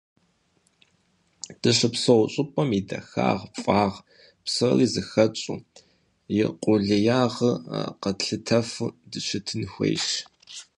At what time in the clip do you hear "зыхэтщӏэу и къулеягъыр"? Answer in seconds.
4.93-7.55